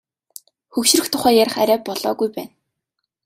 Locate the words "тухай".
1.13-1.33